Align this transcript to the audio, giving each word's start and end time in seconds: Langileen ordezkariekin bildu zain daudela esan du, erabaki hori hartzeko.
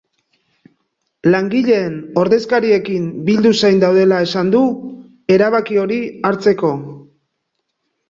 Langileen 1.35 1.99
ordezkariekin 2.23 3.07
bildu 3.29 3.53
zain 3.61 3.79
daudela 3.87 4.25
esan 4.31 4.53
du, 4.59 4.65
erabaki 5.39 5.83
hori 5.87 6.05
hartzeko. 6.33 6.77